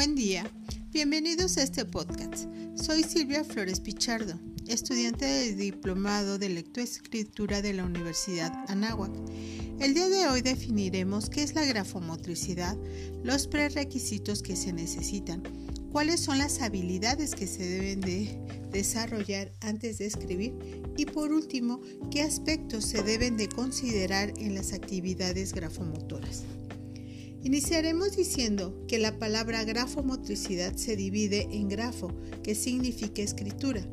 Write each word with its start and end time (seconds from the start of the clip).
Buen 0.00 0.14
día, 0.14 0.50
bienvenidos 0.92 1.58
a 1.58 1.62
este 1.62 1.84
podcast. 1.84 2.46
Soy 2.74 3.02
Silvia 3.02 3.44
Flores 3.44 3.80
Pichardo, 3.80 4.32
estudiante 4.66 5.26
de 5.26 5.54
diplomado 5.54 6.38
de 6.38 6.48
lectoescritura 6.48 7.60
de 7.60 7.74
la 7.74 7.84
Universidad 7.84 8.50
Anáhuac. 8.68 9.12
El 9.78 9.92
día 9.92 10.08
de 10.08 10.26
hoy 10.26 10.40
definiremos 10.40 11.28
qué 11.28 11.42
es 11.42 11.54
la 11.54 11.66
grafomotricidad, 11.66 12.78
los 13.22 13.46
prerequisitos 13.46 14.42
que 14.42 14.56
se 14.56 14.72
necesitan, 14.72 15.42
cuáles 15.92 16.20
son 16.20 16.38
las 16.38 16.62
habilidades 16.62 17.34
que 17.34 17.46
se 17.46 17.68
deben 17.68 18.00
de 18.00 18.38
desarrollar 18.70 19.52
antes 19.60 19.98
de 19.98 20.06
escribir 20.06 20.54
y 20.96 21.04
por 21.04 21.30
último, 21.30 21.82
qué 22.10 22.22
aspectos 22.22 22.86
se 22.86 23.02
deben 23.02 23.36
de 23.36 23.50
considerar 23.50 24.32
en 24.38 24.54
las 24.54 24.72
actividades 24.72 25.52
grafomotoras. 25.52 26.44
Iniciaremos 27.42 28.16
diciendo 28.16 28.84
que 28.86 28.98
la 28.98 29.18
palabra 29.18 29.64
grafomotricidad 29.64 30.76
se 30.76 30.94
divide 30.94 31.48
en 31.50 31.68
grafo, 31.68 32.12
que 32.42 32.54
significa 32.54 33.22
escritura, 33.22 33.86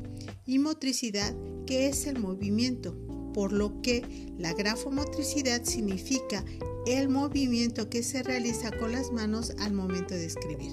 y 0.44 0.58
motricidad, 0.58 1.34
que 1.66 1.88
es 1.88 2.06
el 2.06 2.18
movimiento, 2.18 2.94
por 3.32 3.52
lo 3.52 3.80
que 3.80 4.02
la 4.38 4.52
grafomotricidad 4.52 5.64
significa 5.64 6.44
el 6.86 7.08
movimiento 7.08 7.88
que 7.88 8.02
se 8.02 8.22
realiza 8.22 8.70
con 8.70 8.92
las 8.92 9.12
manos 9.12 9.54
al 9.58 9.72
momento 9.72 10.14
de 10.14 10.26
escribir. 10.26 10.72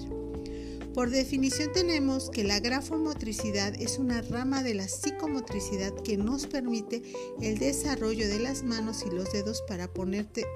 Por 0.92 1.10
definición 1.10 1.72
tenemos 1.72 2.30
que 2.30 2.42
la 2.42 2.58
grafomotricidad 2.58 3.74
es 3.80 3.98
una 3.98 4.22
rama 4.22 4.62
de 4.62 4.74
la 4.74 4.88
psicomotricidad 4.88 5.94
que 6.02 6.16
nos 6.16 6.46
permite 6.46 7.02
el 7.40 7.58
desarrollo 7.58 8.26
de 8.26 8.38
las 8.38 8.62
manos 8.62 9.04
y 9.06 9.14
los 9.14 9.30
dedos 9.30 9.62
para 9.68 9.92
ponerte, 9.92 10.46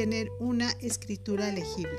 tener 0.00 0.32
una 0.38 0.70
escritura 0.80 1.52
legible. 1.52 1.98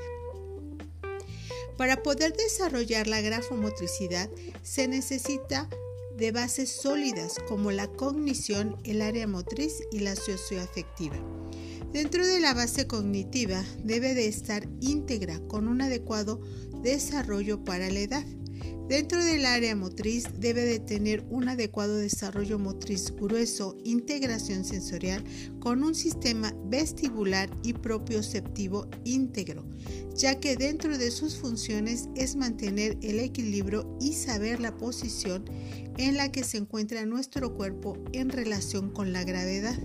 Para 1.78 2.02
poder 2.02 2.36
desarrollar 2.36 3.06
la 3.06 3.20
grafomotricidad 3.20 4.28
se 4.64 4.88
necesita 4.88 5.68
de 6.16 6.32
bases 6.32 6.68
sólidas 6.68 7.36
como 7.46 7.70
la 7.70 7.86
cognición, 7.86 8.76
el 8.82 9.02
área 9.02 9.28
motriz 9.28 9.84
y 9.92 10.00
la 10.00 10.16
socioafectiva. 10.16 11.14
Dentro 11.92 12.26
de 12.26 12.40
la 12.40 12.54
base 12.54 12.88
cognitiva 12.88 13.64
debe 13.84 14.14
de 14.14 14.26
estar 14.26 14.68
íntegra 14.80 15.38
con 15.46 15.68
un 15.68 15.80
adecuado 15.80 16.40
desarrollo 16.82 17.62
para 17.64 17.88
la 17.88 18.00
edad. 18.00 18.26
Dentro 18.88 19.24
del 19.24 19.46
área 19.46 19.74
motriz 19.74 20.26
debe 20.38 20.62
de 20.62 20.78
tener 20.78 21.24
un 21.30 21.48
adecuado 21.48 21.96
desarrollo 21.96 22.58
motriz 22.58 23.10
grueso, 23.14 23.76
integración 23.84 24.64
sensorial 24.64 25.24
con 25.60 25.82
un 25.82 25.94
sistema 25.94 26.52
vestibular 26.66 27.48
y 27.62 27.72
propioceptivo 27.72 28.88
íntegro, 29.04 29.64
ya 30.14 30.40
que 30.40 30.56
dentro 30.56 30.98
de 30.98 31.10
sus 31.10 31.36
funciones 31.36 32.08
es 32.16 32.36
mantener 32.36 32.98
el 33.02 33.20
equilibrio 33.20 33.96
y 34.00 34.12
saber 34.12 34.60
la 34.60 34.76
posición 34.76 35.44
en 35.96 36.16
la 36.16 36.30
que 36.30 36.44
se 36.44 36.58
encuentra 36.58 37.06
nuestro 37.06 37.54
cuerpo 37.54 37.96
en 38.12 38.28
relación 38.28 38.90
con 38.90 39.12
la 39.12 39.24
gravedad, 39.24 39.78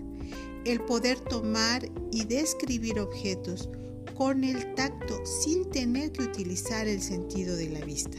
el 0.66 0.81
poder 0.81 1.20
tomar 1.20 1.89
y 2.11 2.25
describir 2.25 3.00
objetos 3.00 3.70
con 4.16 4.44
el 4.44 4.73
tacto 4.75 5.23
sin 5.25 5.70
tener 5.70 6.11
que 6.11 6.23
utilizar 6.23 6.88
el 6.88 7.02
sentido 7.02 7.55
de 7.55 7.70
la 7.70 7.81
vista. 7.81 8.17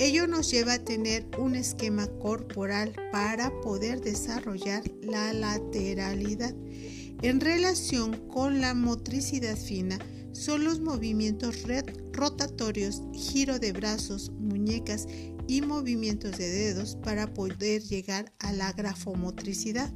Ello 0.00 0.26
nos 0.26 0.50
lleva 0.50 0.72
a 0.72 0.78
tener 0.78 1.28
un 1.38 1.54
esquema 1.54 2.06
corporal 2.06 2.96
para 3.12 3.50
poder 3.60 4.00
desarrollar 4.00 4.82
la 5.02 5.34
lateralidad. 5.34 6.54
En 7.20 7.38
relación 7.38 8.16
con 8.28 8.62
la 8.62 8.72
motricidad 8.72 9.58
fina, 9.58 9.98
son 10.32 10.64
los 10.64 10.80
movimientos 10.80 11.66
rotatorios, 12.14 13.02
giro 13.12 13.58
de 13.58 13.72
brazos, 13.72 14.30
muñecas 14.30 15.06
y 15.46 15.60
movimientos 15.60 16.38
de 16.38 16.48
dedos 16.48 16.96
para 17.02 17.34
poder 17.34 17.82
llegar 17.82 18.32
a 18.38 18.54
la 18.54 18.72
grafomotricidad, 18.72 19.92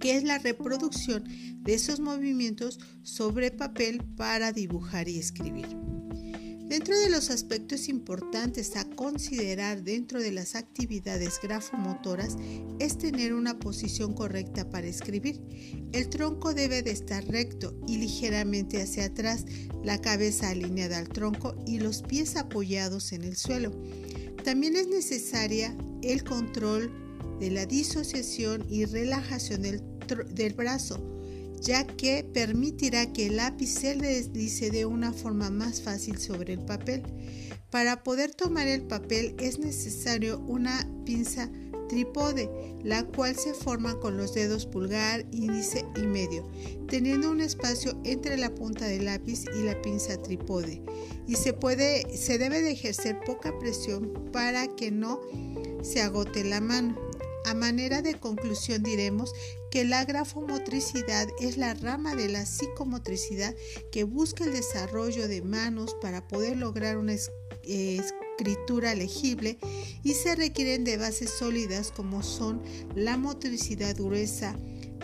que 0.00 0.18
es 0.18 0.22
la 0.22 0.36
reproducción 0.36 1.24
de 1.62 1.72
esos 1.72 1.98
movimientos 1.98 2.78
sobre 3.02 3.50
papel 3.50 4.04
para 4.18 4.52
dibujar 4.52 5.08
y 5.08 5.18
escribir. 5.18 5.95
Dentro 6.68 6.98
de 6.98 7.10
los 7.10 7.30
aspectos 7.30 7.88
importantes 7.88 8.74
a 8.74 8.84
considerar 8.84 9.84
dentro 9.84 10.20
de 10.20 10.32
las 10.32 10.56
actividades 10.56 11.38
grafomotoras 11.40 12.36
es 12.80 12.98
tener 12.98 13.34
una 13.34 13.60
posición 13.60 14.14
correcta 14.14 14.68
para 14.68 14.88
escribir. 14.88 15.40
El 15.92 16.08
tronco 16.08 16.54
debe 16.54 16.82
de 16.82 16.90
estar 16.90 17.24
recto 17.24 17.72
y 17.86 17.98
ligeramente 17.98 18.82
hacia 18.82 19.04
atrás, 19.04 19.44
la 19.84 20.00
cabeza 20.00 20.50
alineada 20.50 20.98
al 20.98 21.08
tronco 21.08 21.54
y 21.68 21.78
los 21.78 22.02
pies 22.02 22.34
apoyados 22.34 23.12
en 23.12 23.22
el 23.22 23.36
suelo. 23.36 23.70
También 24.42 24.74
es 24.74 24.88
necesaria 24.88 25.76
el 26.02 26.24
control 26.24 26.90
de 27.38 27.52
la 27.52 27.66
disociación 27.66 28.66
y 28.68 28.86
relajación 28.86 29.62
del, 29.62 29.82
del 30.34 30.54
brazo 30.54 31.15
ya 31.60 31.86
que 31.86 32.24
permitirá 32.24 33.12
que 33.12 33.26
el 33.26 33.36
lápiz 33.36 33.68
se 33.68 33.96
deslice 33.96 34.70
de 34.70 34.86
una 34.86 35.12
forma 35.12 35.50
más 35.50 35.82
fácil 35.82 36.18
sobre 36.18 36.54
el 36.54 36.64
papel. 36.64 37.02
Para 37.70 38.02
poder 38.02 38.34
tomar 38.34 38.68
el 38.68 38.82
papel 38.82 39.34
es 39.38 39.58
necesario 39.58 40.38
una 40.40 40.88
pinza 41.04 41.50
trípode, 41.88 42.50
la 42.82 43.04
cual 43.04 43.36
se 43.36 43.54
forma 43.54 43.98
con 44.00 44.16
los 44.16 44.34
dedos 44.34 44.66
pulgar, 44.66 45.24
índice 45.32 45.84
y 45.96 46.06
medio, 46.06 46.48
teniendo 46.88 47.30
un 47.30 47.40
espacio 47.40 47.98
entre 48.04 48.36
la 48.36 48.54
punta 48.54 48.86
del 48.86 49.06
lápiz 49.06 49.44
y 49.58 49.62
la 49.62 49.80
pinza 49.82 50.20
trípode. 50.22 50.82
Y 51.26 51.36
se, 51.36 51.52
puede, 51.52 52.16
se 52.16 52.38
debe 52.38 52.62
de 52.62 52.72
ejercer 52.72 53.18
poca 53.24 53.56
presión 53.58 54.12
para 54.32 54.68
que 54.68 54.90
no 54.90 55.20
se 55.82 56.02
agote 56.02 56.44
la 56.44 56.60
mano. 56.60 56.96
A 57.46 57.54
manera 57.54 58.02
de 58.02 58.14
conclusión 58.14 58.82
diremos 58.82 59.32
que 59.70 59.84
la 59.84 60.04
grafomotricidad 60.04 61.28
es 61.40 61.56
la 61.56 61.74
rama 61.74 62.16
de 62.16 62.28
la 62.28 62.44
psicomotricidad 62.44 63.54
que 63.92 64.02
busca 64.02 64.42
el 64.42 64.52
desarrollo 64.52 65.28
de 65.28 65.42
manos 65.42 65.94
para 66.02 66.26
poder 66.26 66.56
lograr 66.56 66.98
una 66.98 67.14
escritura 67.62 68.96
legible 68.96 69.58
y 70.02 70.14
se 70.14 70.34
requieren 70.34 70.82
de 70.82 70.96
bases 70.96 71.30
sólidas 71.30 71.92
como 71.92 72.24
son 72.24 72.60
la 72.96 73.16
motricidad 73.16 73.94
gruesa 73.94 74.58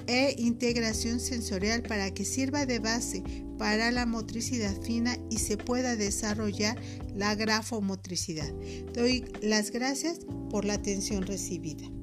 e 0.08 0.34
integración 0.36 1.20
sensorial 1.20 1.84
para 1.84 2.12
que 2.12 2.24
sirva 2.24 2.66
de 2.66 2.80
base 2.80 3.22
para 3.56 3.92
la 3.92 4.04
motricidad 4.04 4.74
fina 4.82 5.16
y 5.30 5.38
se 5.38 5.56
pueda 5.56 5.94
desarrollar 5.94 6.76
la 7.14 7.36
grafomotricidad. 7.36 8.52
Doy 8.94 9.26
las 9.42 9.70
gracias 9.70 10.18
por 10.50 10.64
la 10.64 10.74
atención 10.74 11.22
recibida. 11.22 12.01